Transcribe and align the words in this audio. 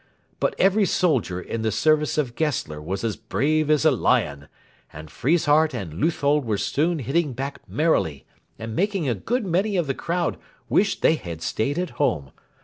But 0.39 0.55
every 0.57 0.85
soldier 0.87 1.39
in 1.39 1.61
the 1.61 1.71
service 1.71 2.17
of 2.17 2.33
Gessler 2.33 2.81
was 2.81 3.03
as 3.03 3.15
brave 3.15 3.69
as 3.69 3.85
a 3.85 3.91
lion, 3.91 4.47
and 4.91 5.11
Friesshardt 5.11 5.75
and 5.75 6.01
Leuthold 6.01 6.43
were 6.43 6.57
soon 6.57 6.97
hitting 6.97 7.33
back 7.33 7.59
merrily, 7.69 8.25
and 8.57 8.75
making 8.75 9.07
a 9.07 9.13
good 9.13 9.45
many 9.45 9.77
of 9.77 9.85
the 9.85 9.93
crowd 9.93 10.39
wish 10.69 10.95
that 10.95 11.01
they 11.07 11.15
had 11.17 11.43
stayed 11.43 11.77
at 11.77 11.91
home. 12.01 12.31